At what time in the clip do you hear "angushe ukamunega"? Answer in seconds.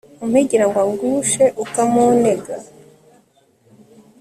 0.85-2.55